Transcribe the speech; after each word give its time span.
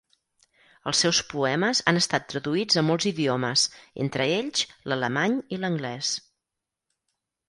Els 0.91 0.99
seus 1.03 1.17
poemes 1.33 1.81
han 1.91 1.99
estat 1.99 2.23
traduïts 2.31 2.79
a 2.81 2.83
molts 2.87 3.07
idiomes, 3.11 3.65
entre 4.05 4.27
ells 4.39 4.63
l'alemany 4.89 5.37
i 5.57 5.61
l'anglès. 5.65 6.15